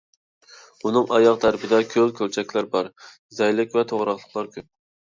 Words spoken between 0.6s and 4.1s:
ئۇنىڭ ئاياغ تەرىپىدە كۆل، كۆلچەكلەر بار، زەيلىك ۋە